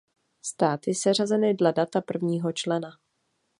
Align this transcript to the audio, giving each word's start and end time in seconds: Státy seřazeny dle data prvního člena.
Státy 0.41 0.95
seřazeny 0.95 1.53
dle 1.53 1.73
data 1.73 2.01
prvního 2.01 2.51
člena. 2.51 2.89